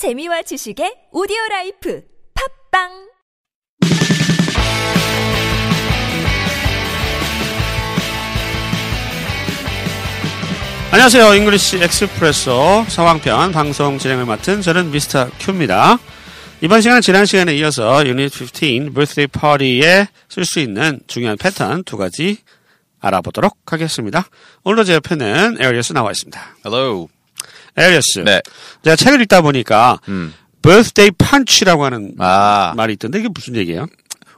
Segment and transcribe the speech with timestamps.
[0.00, 2.02] 재미와 지식의 audio life
[2.72, 2.88] 팟빵
[10.90, 11.34] 안녕하세요.
[11.34, 15.28] English Expresso 상황편 방송 진행을 맡은 저는 Mr.
[15.38, 15.98] Q입니다.
[16.62, 21.98] 이번 시간은 지난 시간에 이어서 유닛 15 birthday party에 쓸 수 있는 중요한 패턴 두
[21.98, 22.38] 가지
[23.00, 24.24] 알아보도록 하겠습니다.
[24.64, 26.40] 오늘도 제 옆에는 에리어스 나와 있습니다.
[26.64, 27.19] Hello.
[27.77, 28.19] 에리어스.
[28.25, 28.41] 네.
[28.83, 30.33] 제가 책을 읽다 보니까 음.
[30.61, 33.87] birthday punch라고 하는 Ah, 말이 있던데 이게 무슨 얘기예요?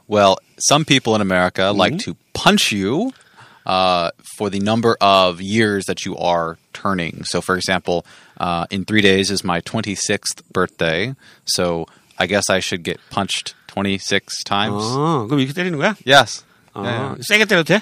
[0.08, 3.12] well, some people in America like to punch you
[3.66, 7.22] uh, for the number of years that you are turning.
[7.24, 8.04] So, for example,
[8.40, 11.14] uh, in three days is my 26th birthday.
[11.44, 11.86] So,
[12.18, 14.82] I guess I should get punched 26 times.
[14.82, 15.94] 어, 그럼 이렇게 때리는 거야?
[16.06, 16.44] Yes.
[16.75, 17.21] 어, Yeah, yeah.
[17.27, 17.81] 세게 때려도 돼?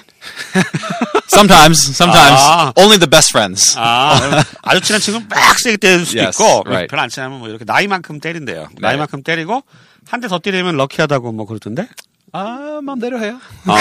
[1.32, 2.40] Sometimes, sometimes.
[2.44, 2.72] Ah.
[2.76, 3.74] Only the best friends.
[3.78, 6.88] 아, 아주 친한 친구는 막 세게 때릴 수도 Yes, 있고, right.
[6.88, 8.68] 별로 안 친하면 뭐 이렇게 나이만큼 때린대요.
[8.78, 9.62] 나이만큼 때리고,
[10.08, 11.88] 한 대 더 때리면 lucky하다고 뭐 그러던데?
[12.32, 13.40] 아, 마음대로 해요.
[13.66, 13.74] 어,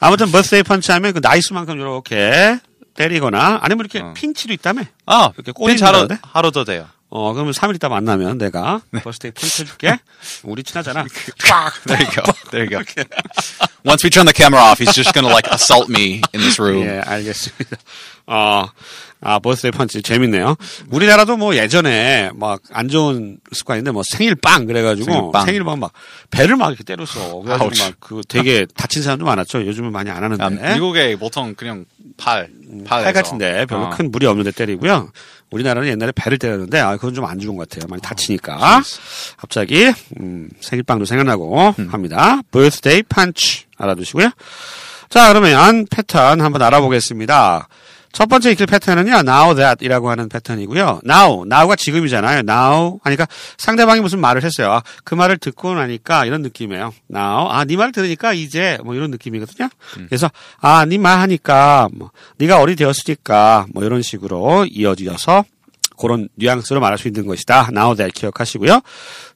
[0.00, 2.58] 아무튼 birthday punch 하면 그 나이수만큼 이렇게
[2.94, 4.82] 때리거나, 아니면 이렇게 pinch도 있다며?
[5.06, 6.06] 아, 이렇게 꼬리 핀 하루?
[6.22, 6.86] 하루도 돼요.
[7.14, 9.98] 어, 그러면 3일 있다 만나면 내가 birthday punch 해줄게.
[10.44, 11.04] 우리 친하잖아.
[11.46, 11.74] 빡!
[11.84, 12.22] There you go.
[12.50, 13.04] There you go.
[13.84, 16.58] Once we turn the camera off, he's just going to like assault me in this
[16.58, 16.82] room.
[16.86, 17.76] 예, 알겠습니다.
[18.28, 18.64] 어,
[19.20, 20.56] 아, 버스데이 펀치 재밌네요.
[20.90, 25.44] 우리나라도 뭐 예전에 막 안 좋은 습관인데 뭐 생일 빵 그래가지고 생일빵.
[25.44, 25.92] 생일 빵막
[26.30, 27.42] 배를 막 이렇게 때렸어.
[27.42, 27.84] 그래가지고.
[27.84, 29.66] 막 그 되게 다친 사람도 많았죠.
[29.66, 30.42] 요즘은 많이 안 하는데.
[30.42, 31.84] 아, 미국에 보통 그냥
[32.16, 32.48] 팔,
[32.86, 33.90] 팔, 팔 같은데 별로 어.
[33.90, 35.10] 큰 무리 없는데 때리고요.
[35.50, 37.86] 우리나라는 옛날에 배를 때렸는데 아 그건 좀 안 좋은 것 같아요.
[37.88, 38.82] 많이 다치니까.
[39.36, 42.40] 갑자기 음, 생일빵도 생각나고 합니다.
[42.50, 44.30] birthday punch 알아두시고요.
[45.10, 47.68] 자 그러면 패턴 한번 알아보겠습니다.
[48.12, 51.00] 첫 번째 익힐 패턴은요, now that 이라고 하는 패턴이고요.
[51.08, 52.40] now, now가 지금이잖아요.
[52.48, 54.70] now 하니까 상대방이 무슨 말을 했어요.
[54.72, 56.92] 아, 그 말을 듣고 나니까 이런 느낌이에요.
[57.10, 59.68] now, 아, 네말 들으니까 이제 뭐 이런 느낌이거든요.
[60.08, 65.44] 그래서 아, 네 말 하니까 뭐 네가 어리 되었으니까 뭐 이런 식으로 이어지어서
[65.98, 67.68] 그런 뉘앙스로 말할 수 있는 것이다.
[67.72, 68.80] now that 기억하시고요.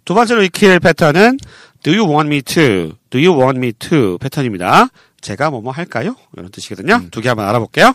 [0.04, 1.38] 두 번째로 익힐 패턴은
[1.82, 2.92] do you want me to?
[3.10, 4.18] do you want me to?
[4.18, 4.88] 패턴입니다.
[5.20, 6.14] 제가 뭐뭐 할까요?
[6.36, 7.02] 이런 뜻이거든요.
[7.10, 7.94] 두개 한번 알아볼게요.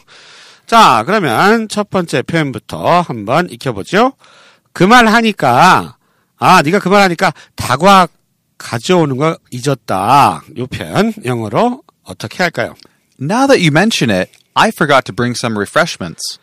[0.72, 4.14] 자, 그러면 첫 번째 표현부터 한번 익혀보죠.
[4.72, 5.98] 그 말 하니까,
[6.40, 8.08] 아, 네가 그 말 하니까 다과
[8.58, 10.42] 가져오는 거 잊었다.
[10.58, 12.76] 요 표현 영어로 어떻게 할까요?
[13.20, 16.40] Now that you mention it, I forgot to bring some refreshments.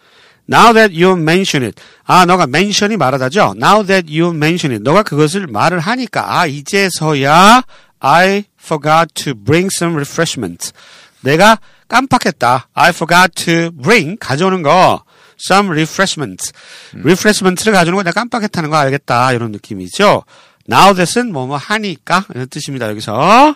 [0.47, 1.81] Now that you mention it.
[2.05, 3.55] 아, 너가 mention이 말하다죠?
[3.57, 4.83] Now that you mention it.
[4.83, 7.63] 너가 그것을 말을 하니까, 아, 이제서야
[8.01, 10.75] I forgot to bring some refreshments.
[11.23, 12.69] 내가 깜빡했다.
[12.75, 15.03] I forgot to bring, 가져오는 거.
[15.41, 16.53] some refreshments.
[16.95, 19.33] refreshments를 가져오는 거 내가 깜빡했다는 거 알겠다.
[19.33, 20.25] 이런 느낌이죠.
[20.71, 22.25] Now that은 뭐뭐 하니까.
[22.35, 22.89] 이런 뜻입니다.
[22.89, 23.55] 여기서.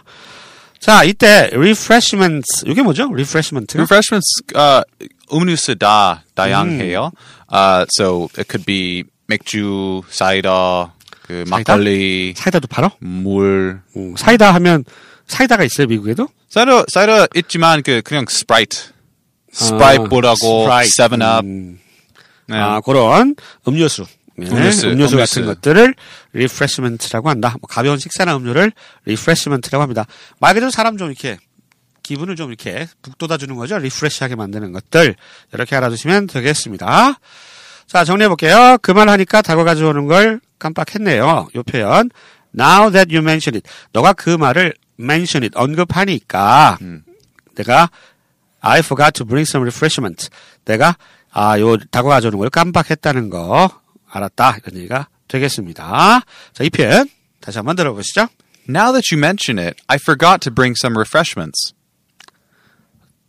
[0.78, 2.64] 자, 이때 refreshments.
[2.66, 3.04] 이게 뭐죠?
[3.04, 3.76] refreshment.
[3.76, 4.82] Refreshments, uh,
[5.32, 7.12] 음료수 다 다양해요.
[7.52, 10.92] Uh, so it could be 맥주, 사이다,
[11.22, 11.72] 그 사이다?
[11.72, 12.90] 막걸리, 사이다도 팔어?
[12.98, 13.80] 물.
[13.96, 14.84] 음, 사이다 하면
[15.32, 16.28] 사이다가 있어요 미국에도?
[16.50, 18.92] 사이다, 사이다 있지만 그 그냥 스프라이트.
[19.52, 20.90] 스프라이트보다고 스프라이트.
[20.94, 21.44] 세븐업.
[21.44, 21.78] 음,
[22.48, 22.56] 네.
[22.58, 23.34] 아 그런
[23.66, 24.04] 음료수.
[24.36, 25.54] 네, 음료수, 음료수, 같은 음료수.
[25.60, 25.94] 것들을
[26.34, 27.56] refreshment라고 한다.
[27.60, 28.72] 뭐 가벼운 식사나 음료를
[29.06, 30.06] refreshment라고 합니다.
[30.38, 31.38] 말 그대로 사람 좀 이렇게
[32.02, 33.78] 기분을 좀 이렇게 북돋아 주는 거죠.
[33.78, 35.14] 리프레시하게 만드는 것들
[35.52, 37.18] 이렇게 알아두시면 되겠습니다.
[37.86, 38.78] 자 정리해 볼게요.
[38.82, 41.48] 그 말 하니까 다고 가져오는 걸 깜빡했네요.
[41.54, 42.10] 요 표현
[42.58, 46.78] Now that you mention it, 너가 그 말을 mention it 언급하니까
[47.54, 47.90] 내가
[48.60, 50.28] I forgot to bring some refreshment.
[50.64, 50.96] 내가
[51.32, 53.70] 아, 요 다고 가져오는 걸 깜빡했다는 거
[54.08, 54.58] 알았다.
[54.64, 56.20] 이런 얘기가 되겠습니다.
[56.52, 57.08] 자, 이 표현
[57.40, 58.28] 다시 한번 들어보시죠.
[58.68, 61.74] Now that you mention it, I forgot to bring some refreshments.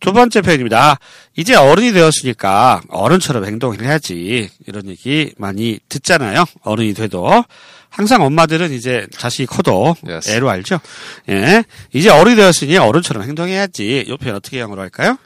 [0.03, 1.00] 두 번째 표현입니다.
[1.38, 4.50] 이제 어른이 되었으니까 어른처럼 행동을 해야지.
[4.68, 6.44] 이런 얘기 많이 듣잖아요.
[6.62, 7.46] 어른이 돼도.
[7.90, 10.30] 항상 엄마들은 이제 자식이 커도 Yes.
[10.30, 10.81] 애로 알죠.
[11.30, 11.63] 예.
[11.94, 14.04] 이제 어른이 되었으니 어른처럼 행동해야지.
[14.06, 15.18] 이 표현 어떻게 영어로 할까요?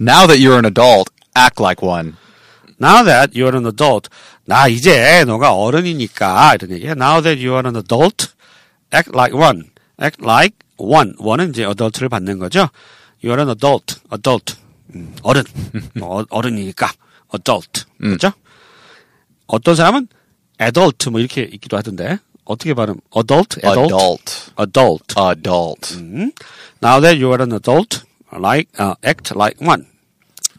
[0.00, 2.14] Now that you're an adult, act like one.
[2.80, 4.08] Now that you're an adult.
[4.46, 6.92] 나 이제 너가 어른이니까 이런 얘기야.
[6.92, 8.28] Now that you're an adult,
[8.94, 9.64] act like one.
[10.00, 11.12] act like one.
[11.18, 12.70] one은 이제 adult를 받는 거죠.
[13.23, 13.99] You're an adult.
[14.11, 14.55] adult.
[14.95, 15.43] 음, 어른.
[16.01, 16.91] 어, 어른이니까
[17.33, 17.85] adult.
[17.99, 18.31] 그렇죠?
[19.47, 20.07] 어떤 사람은
[20.61, 22.19] adult 뭐 이렇게 있기도 하던데.
[22.45, 22.99] 어떻게 발음?
[23.15, 23.59] adult?
[23.65, 24.51] adult?
[24.57, 25.13] Adult.
[25.17, 25.17] adult.
[25.17, 25.97] Adult.
[26.81, 29.85] Now that you're an adult, like uh, act like one.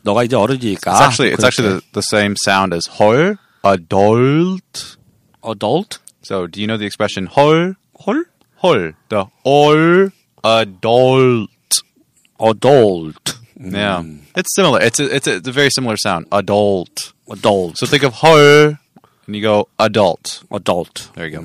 [0.03, 0.93] 너가 이제 어른이니까.
[0.93, 4.97] It's actually it's actually the, the same sound as 헐, adult.
[5.43, 5.99] adult.
[6.23, 7.77] So, do you know the expression 헐?
[8.05, 8.25] 홀?
[8.63, 8.95] 헐.
[9.09, 10.11] The all
[10.45, 11.49] adult.
[12.50, 13.40] Adult.
[13.60, 14.04] Yeah.
[14.36, 14.82] It's similar.
[14.82, 16.28] It's a, it's a, it's a very similar sound.
[16.32, 17.14] Adult.
[17.32, 17.78] adult.
[17.78, 18.78] So think of 헐
[19.28, 20.44] and you go adult.
[20.52, 21.10] adult.
[21.16, 21.44] There you go.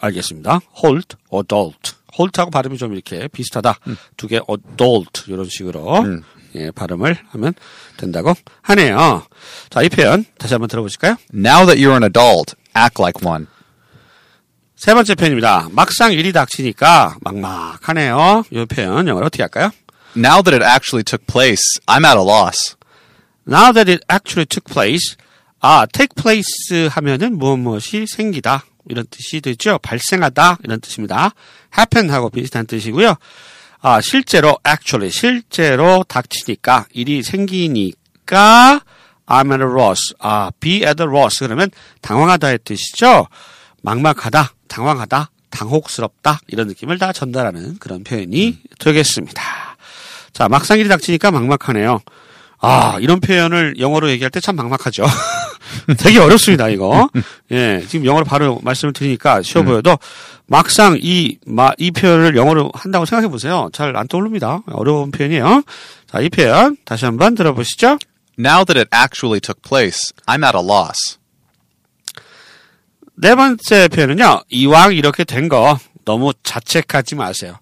[0.00, 0.60] 알겠습니다.
[0.82, 1.94] hold, adult.
[2.14, 3.78] hold하고 발음이 좀 이렇게 비슷하다.
[4.16, 6.04] 두개 adult 이런 식으로
[6.56, 7.54] 예, 발음을 하면
[7.96, 9.24] 된다고 하네요.
[9.70, 11.16] 자, 이 표현 다시 한번 들어보실까요?
[11.32, 13.46] Now that you're an adult, act like one.
[14.76, 15.68] 세 번째 표현입니다.
[15.72, 18.44] 막상 일이 닥치니까 막막하네요.
[18.50, 19.70] 이 표현 영어로 어떻게 할까요?
[20.16, 22.76] Now that it actually took place, I'm at a loss.
[23.46, 25.16] Now that it actually took place.
[25.60, 28.64] 아, take place 하면은 무엇 무엇이 생기다.
[28.88, 29.78] 이런 뜻이 되죠.
[29.78, 30.58] 발생하다.
[30.64, 31.30] 이런 뜻입니다.
[31.76, 33.14] happen하고 비슷한 뜻이고요.
[33.82, 38.80] 아, 실제로, actually, 실제로 닥치니까, 일이 생기니까,
[39.26, 40.14] I'm at a loss.
[40.18, 41.38] 아, be at a loss.
[41.38, 41.70] 그러면
[42.02, 43.28] 당황하다의 뜻이죠.
[43.82, 46.40] 막막하다, 당황하다, 당혹스럽다.
[46.48, 49.69] 이런 느낌을 다 전달하는 그런 표현이 되겠습니다.
[50.32, 52.00] 자, 막상 일이 닥치니까 막막하네요.
[52.62, 55.04] 아, 이런 표현을 영어로 얘기할 때 참 막막하죠.
[55.98, 57.08] 되게 어렵습니다, 이거.
[57.52, 59.98] 예, 지금 영어로 바로 말씀을 드리니까 쉬워 보여도
[60.46, 63.70] 막상 이, 마, 이 표현을 영어로 한다고 생각해 보세요.
[63.72, 64.60] 잘 안 떠오릅니다.
[64.72, 65.62] 어려운 표현이에요.
[66.10, 67.98] 자, 이 표현 다시 한번 들어보시죠.
[68.38, 71.18] Now that it actually took place, I'm at a loss.
[73.16, 77.56] 네 번째 표현은요, 이왕 이렇게 된 거 너무 자책하지 마세요.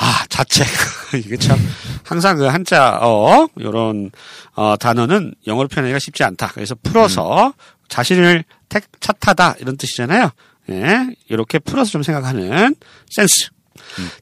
[0.00, 0.66] 아, 자책.
[1.18, 1.58] 이게 참,
[2.04, 4.12] 항상 그 한자, 어, 요런,
[4.54, 6.52] 어, 단어는 영어로 표현하기가 쉽지 않다.
[6.54, 7.52] 그래서 풀어서
[7.88, 9.56] 자신을 택, 탓하다.
[9.58, 10.30] 이런 뜻이잖아요.
[10.70, 12.76] 예, 이렇게 풀어서 좀 생각하는
[13.10, 13.48] 센스.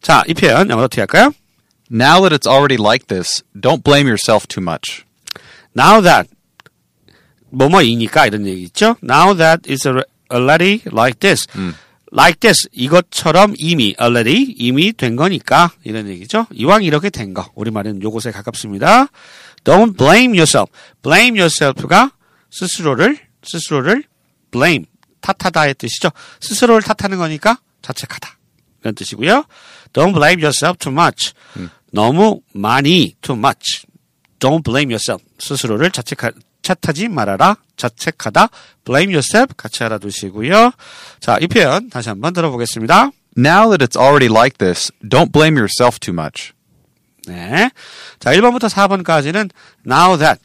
[0.00, 1.32] 자, 이 표현 영어로 어떻게 할까요?
[1.90, 5.04] Now that it's already like this, don't blame yourself too much.
[5.76, 6.30] Now that,
[7.50, 8.96] 뭐뭐이니까 이런 얘기 있죠?
[9.02, 9.86] Now that it's
[10.32, 11.46] already like this.
[12.12, 16.46] Like this 이것처럼 이미 already 이미 된 거니까 이런 얘기죠.
[16.52, 17.50] 이왕 이렇게 된 거.
[17.54, 19.08] 우리말은 요것에 가깝습니다.
[19.64, 20.70] Don't blame yourself.
[21.02, 22.12] blame yourself가
[22.50, 24.04] 스스로를 스스로를
[24.50, 24.86] blame
[25.20, 26.10] 탓하다의 뜻이죠.
[26.40, 28.38] 스스로를 탓하는 거니까 자책하다.
[28.82, 29.44] 이런 뜻이고요.
[29.92, 31.32] Don't blame yourself too much.
[31.92, 33.86] 너무 많이 too much.
[34.38, 35.24] Don't blame yourself.
[35.38, 36.30] 스스로를 자책하,
[36.74, 37.56] 탓하지 말아라.
[37.76, 38.48] 자책하다.
[38.84, 40.72] blame yourself 같이 알아두시고요.
[41.20, 43.10] 자, 이 표현 다시 한번 들어보겠습니다.
[43.36, 46.52] Now that it's already like this, don't blame yourself too much.
[47.26, 47.70] 네.
[48.18, 49.50] 자, 1번부터 4번까지는
[49.86, 50.40] now that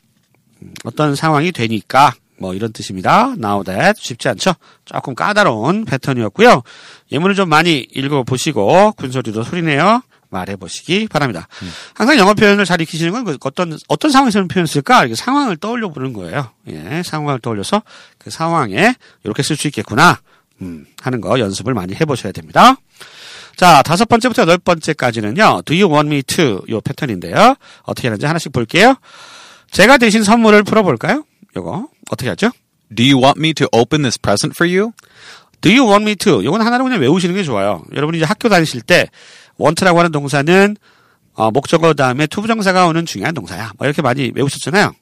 [0.62, 3.33] 음, 어떤 상황이 되니까 뭐 이런 뜻입니다.
[3.38, 4.56] now that 쉽지 않죠?
[4.83, 6.63] 조금 까다로운 패턴이었고요.
[7.12, 10.01] 예문을 좀 많이 읽어보시고 군소리도 소리내어
[10.31, 11.48] 말해보시기 바랍니다.
[11.94, 15.01] 항상 영어 표현을 잘 익히시는 건 그 어떤 어떤 상황에서 이런 표현을 쓸까?
[15.01, 16.50] 이렇게 상황을 떠올려 보는 거예요.
[16.69, 17.83] 예, 상황을 떠올려서
[18.18, 20.19] 그 상황에 이렇게 쓸 수 있겠구나
[20.62, 22.75] 음, 하는 거 연습을 많이 해보셔야 됩니다.
[23.57, 25.62] 자, 다섯 번째부터 여덟 번째까지는요.
[25.66, 26.62] Do you want me to?
[26.69, 27.56] 요 패턴인데요.
[27.84, 28.95] 어떻게 하는지 하나씩 볼게요.
[29.69, 31.25] 제가 대신 선물을 풀어볼까요?
[31.56, 32.50] 요거 어떻게 하죠?
[32.94, 34.92] Do you want me to open this present for you?
[35.62, 36.44] Do you want me to?
[36.44, 37.84] 요건 하나로 그냥 외우시는 게 좋아요.
[37.94, 39.10] 여러분이 이제 학교 다니실 때
[39.62, 40.75] want라고 하는 동사는
[41.34, 43.72] 어, 목적어 다음에 투부정사가 오는 중요한 동사야.
[43.78, 44.94] 뭐 이렇게 많이 외우셨잖아요.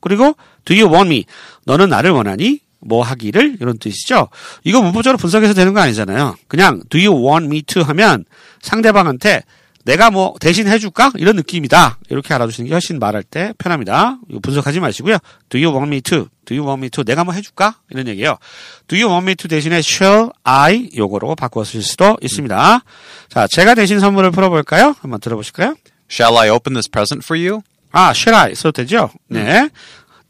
[0.00, 0.34] 그리고
[0.64, 1.24] do you want me?
[1.64, 2.60] 너는 나를 원하니?
[2.80, 4.28] 뭐 하기를 이런 뜻이죠.
[4.64, 6.34] 이거 문법적으로 분석해서 되는 거 아니잖아요.
[6.48, 8.24] 그냥 do you want me to 하면
[8.60, 9.42] 상대방한테
[9.84, 11.98] 내가 뭐 대신 해줄까 이런 느낌이다.
[12.08, 14.18] 이렇게 알아두시는 게 훨씬 말할 때 편합니다.
[14.28, 15.18] 이거 분석하지 마시고요.
[15.48, 16.28] Do you want me to?
[16.44, 17.02] Do you want me to?
[17.04, 18.38] 내가 뭐 해줄까 이런 얘기예요.
[18.86, 22.84] Do you want me to 대신에 shall I 요거로 바꿔 쓰실 수도 있습니다.
[23.28, 24.94] 자, 제가 대신 선물을 풀어볼까요?
[25.00, 25.74] 한번 들어보실까요?
[26.10, 27.62] Shall I open this present for you?
[27.90, 29.10] 아, shall I 써도 되죠?
[29.28, 29.68] 네.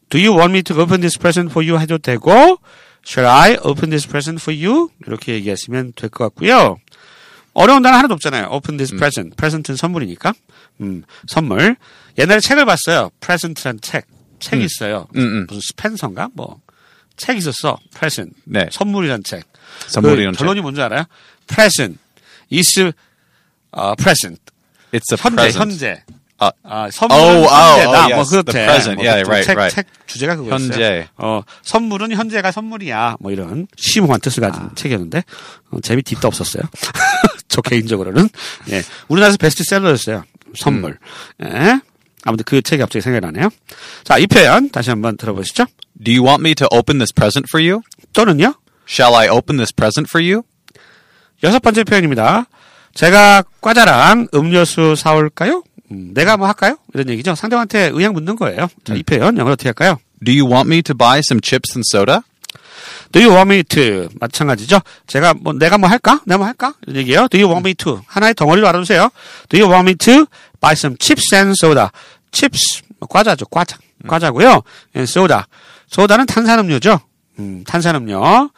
[0.09, 2.59] Do you want me to open this present for you 해도 되고,
[3.06, 4.90] shall I open this present for you?
[5.06, 6.76] 이렇게 얘기하시면 될 것 같고요.
[7.54, 8.49] 어려운 단어 하나도 없잖아요.
[8.50, 9.37] open this present.
[9.37, 10.32] present는 선물이니까.
[10.80, 11.76] 음, 선물.
[12.18, 13.11] 옛날에 책을 봤어요.
[13.21, 14.06] present란 책.
[14.40, 15.06] 책이 있어요.
[15.16, 15.47] 음, 음.
[15.49, 16.30] 무슨 스펜서인가?
[16.35, 16.61] 뭐.
[17.16, 17.78] 책 있었어.
[17.94, 18.35] present.
[18.44, 18.68] 네.
[18.73, 19.44] 선물이란 책.
[19.88, 21.04] 선물이란 그 결론이 뭔지 알아요?
[21.47, 21.99] present
[22.52, 22.92] is
[23.71, 24.40] 어, present.
[24.92, 25.59] It's a 현재, present.
[25.59, 26.02] 현재.
[26.38, 27.99] 아, 아, 선물은 Oh, oh, 현재다.
[28.00, 28.66] oh, 뭐 yes, 그렇대.
[28.66, 29.75] 뭐 Yeah, 그 right, 책, right.
[29.76, 30.59] 책 주제가 그거였어요.
[30.73, 31.09] 현재.
[31.16, 33.18] 어, 선물은 현재가 선물이야.
[33.21, 35.23] 뭐 이런 심오한 뜻을 가진 책이었는데
[35.71, 36.64] 어, 재미 딥도 없었어요.
[37.52, 38.30] 저 개인적으로는
[38.71, 40.25] 예, 우리나라에서 베스트셀러였어요.
[40.56, 40.99] 선물.
[41.44, 41.80] 예.
[42.25, 43.50] 아무튼 그 책이 갑자기 생각이 나네요.
[44.04, 45.66] 자, 이 표현 다시 한번 들어보시죠.
[46.02, 47.82] Do you want me to open this present for you?
[48.14, 48.54] 또는요.
[48.88, 50.42] Shall I open this present for you?
[51.42, 52.47] 여섯 번째 표현입니다.
[52.94, 55.62] 제가 과자랑 음료수 사올까요?
[55.90, 56.78] 음, 내가 뭐 할까요?
[56.94, 57.35] 이런 얘기죠.
[57.35, 58.68] 상대방한테 의향 묻는 거예요.
[58.85, 59.99] 자, 이 표현 영어로 어떻게 할까요?
[60.25, 62.23] Do you want me to buy some chips and soda?
[63.12, 64.09] Do you want me to?
[64.21, 64.81] 마찬가지죠.
[65.07, 66.21] 제가 뭐 내가 뭐 할까?
[66.26, 66.75] 내가 뭐 할까?
[66.87, 67.28] 이런 얘기예요.
[67.28, 68.00] Do you want me to?
[68.07, 69.11] 하나의 덩어리로 알아두세요.
[69.49, 70.26] Do you want me to
[70.61, 71.90] buy some chips and soda?
[72.33, 73.47] chips 뭐 과자죠.
[73.47, 73.76] 과자.
[74.09, 74.62] 과자고요.
[74.97, 75.42] and soda.
[75.88, 77.00] 소다는 탄산음료죠.
[77.38, 78.50] 음, 탄산음료.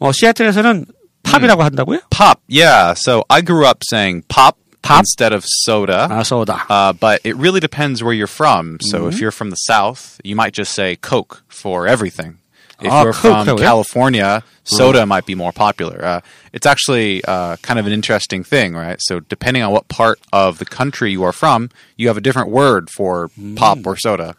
[0.00, 0.86] 어, 시애틀에서는
[1.22, 2.00] 팝이라고 한다고요?
[2.10, 2.94] Pop, yeah.
[2.96, 5.00] So I grew up saying pop, Pop?
[5.00, 6.08] instead of soda.
[6.10, 6.66] 아, 소다.
[6.68, 8.78] Uh, but it really depends where you're from.
[8.80, 9.08] So Mm-hmm.
[9.10, 12.38] if you're from the South, you might just say Coke for everything.
[12.80, 13.56] If Ah, you're from yeah.
[13.56, 16.02] California, soda might be more popular.
[16.04, 16.20] Uh,
[16.52, 18.96] it's actually uh, kind of an interesting thing, right?
[19.00, 22.48] So depending on what part of the country you are from, you have a different
[22.50, 24.34] word for pop or soda.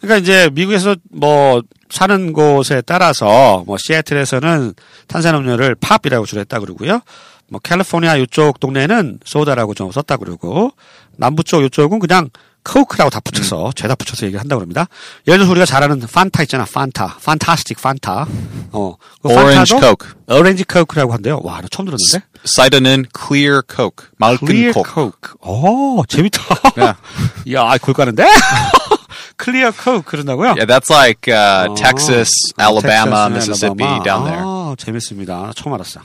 [0.00, 4.74] 그러니까 이제 미국에서 뭐 사는 곳에 따라서 뭐 시애틀에서는
[5.08, 7.02] 탄산음료를 pop이라고 주로 했다 그러고요.
[7.50, 10.72] 뭐 캘리포니아 이쪽 동네는 soda라고 좀 썼다 그러고
[11.16, 12.30] 남부 쪽 이쪽은 그냥
[12.64, 14.86] Coke라고 다 붙여서 죄다 붙여서 얘기한다 그럽니다.
[15.26, 16.64] 예를 들어서 우리가 잘 아는 Fanta 있잖아.
[16.64, 17.18] Fanta.
[17.24, 18.26] Fantastic Fanta.
[18.72, 18.94] 어.
[19.22, 20.08] 그 Orange Fanta도 Coke.
[20.28, 21.40] Orange Coke라고 한대요.
[21.42, 22.26] 와, 나 처음 들었는데.
[22.44, 24.08] Cider는 clear Coke.
[24.18, 24.72] 맑은.
[24.72, 25.34] Coke.
[25.40, 26.42] 오, 재밌다.
[26.82, 26.96] 야.
[27.52, 28.26] 야, 골 가는데?
[29.40, 30.50] 클리어 코크 그런다고요?
[30.50, 34.42] Yeah, that's like uh, 어, Texas, 아, Alabama, 텍사스, Mississippi down there.
[34.44, 35.52] 아, 재밌습니다.
[35.56, 36.00] 처음 알았어.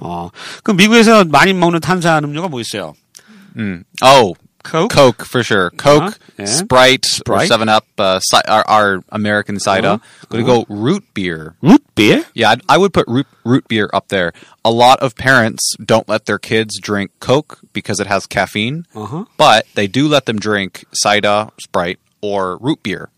[0.00, 0.30] 어,
[0.62, 2.94] 그럼 미국에서 많이 먹는 탄산 음료가 뭐 있어요?
[4.02, 5.70] Oh, Coke, Coke for sure.
[5.70, 6.18] Coke, uh-huh.
[6.38, 6.44] yeah.
[6.44, 9.88] Sprite, Sprite, Seven Up, uh, si- our, our, American cider.
[9.88, 10.26] Uh-huh.
[10.28, 10.64] Going to uh-huh.
[10.68, 11.54] go root beer.
[11.62, 12.24] Root beer?
[12.34, 14.32] Yeah, I'd, I would put root root beer up there.
[14.64, 19.24] A lot of parents don't let their kids drink Coke because it has caffeine, uh-huh.
[19.36, 23.10] but they do let them drink cider, Sprite, or root beer.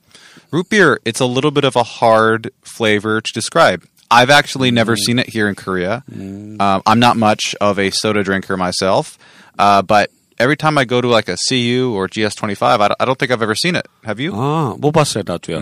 [0.50, 3.84] Root beer, it's a little bit of a hard flavor to describe.
[4.11, 4.99] I've actually never mm.
[4.99, 6.04] seen it here in Korea.
[6.11, 6.61] Mm.
[6.61, 9.18] Um, I'm not much of a soda drinker myself,
[9.58, 13.06] uh, but every time I go to like a CU or GS25, I don't, I
[13.06, 13.88] don't think I've ever seen it.
[14.06, 14.32] Have you?
[14.36, 15.60] 아, 못 봤어요, 나도요.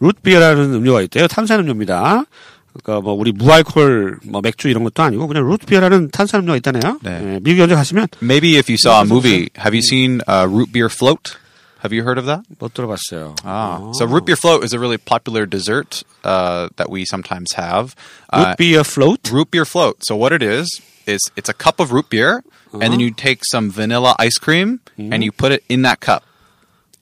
[0.00, 1.26] 룻비어라는 음료가 있대요.
[1.26, 2.24] 탄산 음료입니다.
[2.72, 7.00] 그러니까 뭐 우리 무알콜 뭐 맥주 이런 것도 아니고 그냥 룻비어라는 탄산 음료가 있다네요.
[7.02, 7.34] 네.
[7.34, 10.46] 예, 미국에 언제 가시면 Maybe if you saw a Yeah, movie, have you seen uh,
[10.48, 11.36] root beer float?
[11.82, 12.44] Have you heard of that?
[12.60, 13.34] 못 들어봤어요.
[13.42, 17.96] Ah, so root beer float is a really popular dessert uh, that we sometimes have.
[18.30, 19.32] Uh, 룻비어 플로트?
[19.32, 19.96] root beer float.
[20.04, 20.68] So what it is
[21.06, 24.80] is it's a cup of root beer, and then you take some vanilla ice cream
[24.98, 26.22] and you put it in that cup,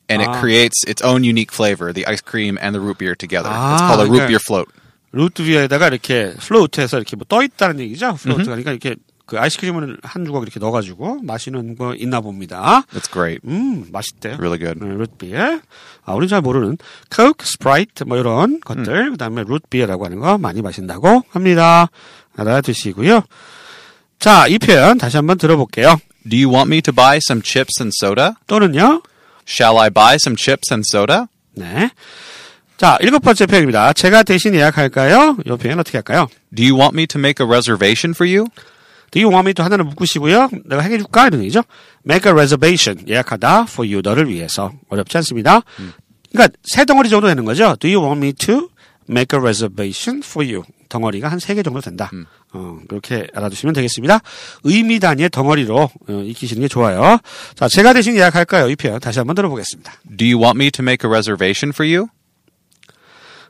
[0.08, 1.92] and it creates its own unique flavor.
[1.92, 3.48] The ice cream and the root beer together.
[3.50, 4.28] it's Ah, called a root okay.
[4.28, 4.68] beer float.
[5.12, 8.14] 루트비어에다가 이렇게 플로트해서 이렇게 뭐 떠 있다는 얘기죠.
[8.16, 8.96] 플로트가 그러니까 이렇게
[9.26, 12.82] 그 아이스크림을 한 조각 이렇게 넣어가지고 마시는 거 있나 봅니다.
[12.94, 13.40] It's great.
[13.46, 14.34] 음, 맛있대요.
[14.38, 14.78] Really good.
[14.82, 15.60] 네, 루트비어.
[16.04, 16.78] 아, 우리 잘 모르는
[17.14, 21.88] 코크, 스프라이트 뭐 이런 것들, 그다음에 루트비어라고 하는 거 많이 마신다고 합니다.
[22.36, 23.22] 알아두시고요.
[24.23, 25.99] 자, 이 표현 다시 한번 들어볼게요.
[26.29, 28.31] Do you want me to buy some chips and soda?
[28.47, 29.03] 또는요.
[29.45, 31.25] Shall I buy some chips and soda?
[31.51, 31.89] 네.
[32.77, 33.91] 자, 일곱 번째 표현입니다.
[33.91, 35.35] 제가 대신 예약할까요?
[35.45, 36.29] 이 표현 어떻게 할까요?
[36.55, 38.47] Do you want me to make a reservation for you?
[39.11, 40.51] Do you want me to 하나를 묶으시고요.
[40.67, 41.27] 내가 해줄까?
[41.27, 41.63] 이런 얘기죠.
[42.09, 43.05] Make a reservation.
[43.05, 43.99] 예약하다 for you.
[44.01, 44.71] 너를 위해서.
[44.87, 45.63] 어렵지 않습니다.
[46.31, 47.75] 그러니까 세 덩어리 정도 되는 거죠.
[47.77, 48.69] Do you want me to
[49.09, 50.63] make a reservation for you?
[50.89, 52.09] 덩어리가 한 세 개 정도 된다.
[52.53, 54.19] 어, 그렇게 알아두시면 되겠습니다.
[54.63, 57.17] 의미 단위의 덩어리로 어, 익히시는 게 좋아요.
[57.55, 58.69] 자, 제가 대신 예약할까요?
[58.69, 59.91] 이 표현 다시 한번 들어보겠습니다.
[60.17, 62.07] Do you want me to make a reservation for you?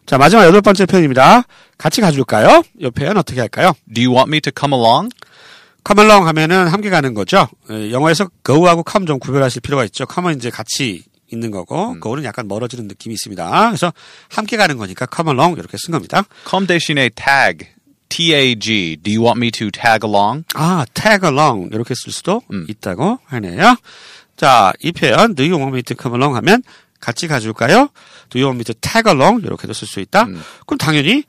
[0.06, 1.44] 자, 마지막 여덟 번째 표현입니다.
[1.78, 2.64] 같이 가줄까요?
[2.80, 3.74] 이 표현 어떻게 할까요?
[3.94, 5.10] Do you want me to come along?
[5.86, 7.48] come along 하면은 함께 가는 거죠.
[7.70, 10.06] 에, 영어에서 go하고 come 좀 구별하실 필요가 있죠.
[10.12, 13.68] come은 이제 같이 있는 거고, go는 약간 멀어지는 느낌이 있습니다.
[13.70, 13.92] 그래서
[14.30, 16.24] 함께 가는 거니까 come along 이렇게 쓴 겁니다.
[16.50, 17.68] Comme 대신에 tag.
[18.10, 18.98] T-A-G.
[19.02, 20.44] Do you want me to tag along?
[20.54, 23.76] 아, tag along 이렇게 쓸 수도 있다고 하네요.
[24.38, 26.62] 자, 이 표현 do you want me to come along 하면
[27.00, 27.90] 같이 가줄까요?
[28.30, 30.26] do you want me to tag along 이렇게도 쓸 수 있다.
[30.68, 31.24] 그럼 당연히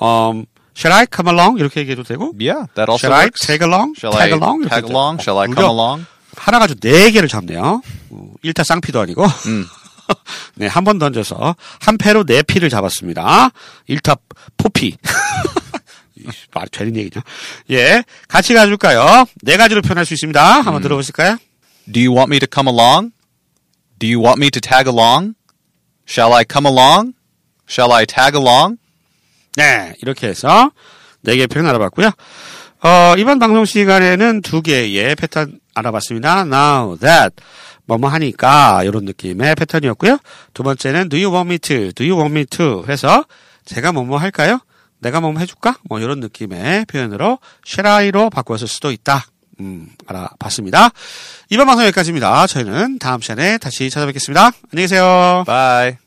[0.00, 0.44] um,
[0.76, 3.46] shall I come along 이렇게 얘기해도 되고 Yeah, that also shall I works.
[3.46, 3.94] tag along?
[3.96, 4.68] Shall tag I along?
[4.68, 5.18] tag along?
[5.22, 6.06] Shall I come along?
[6.36, 7.82] 하나 가지고 네 개를 잡네요.
[8.10, 9.26] 어, 일타 쌍피도 아니고.
[10.54, 13.50] 네, 한 번 던져서 한 패로 네 피를 잡았습니다.
[13.88, 14.16] 일타
[14.56, 14.96] 포피.
[16.16, 17.22] 이씨, 말이 되는 얘기냐?
[17.70, 19.26] 예, 같이 가줄까요?
[19.42, 20.60] 네 가지로 표현할 수 있습니다.
[20.62, 21.38] 한번 들어보실까요?
[21.92, 23.12] Do you want me to come along?
[23.98, 25.34] Do you want me to tag along?
[26.08, 27.12] Shall I come along?
[27.68, 28.76] Shall I tag along?
[29.56, 30.70] 네, 이렇게 해서
[31.22, 32.10] 네 개의 표현 알아봤고요.
[32.82, 36.40] 어, 이번 방송 시간에는 두 개의 패턴 알아봤습니다.
[36.40, 37.36] Now that
[37.86, 40.18] 뭐뭐 하니까 이런 느낌의 패턴이었고요.
[40.54, 41.92] 두 번째는 Do you want me to?
[41.92, 42.84] Do you want me to?
[42.88, 43.24] 해서
[43.64, 44.58] 제가 뭐뭐 할까요?
[44.98, 45.76] 내가 뭐뭐 해줄까?
[45.88, 49.26] 뭐 이런 느낌의 표현으로 shall I로 바꿔서 수도 있다.
[49.60, 50.90] 음, 알아봤습니다.
[51.50, 52.46] 이번 방송 여기까지입니다.
[52.46, 54.50] 저희는 다음 시간에 다시 찾아뵙겠습니다.
[54.72, 55.44] 안녕히 계세요.
[55.46, 56.05] Bye.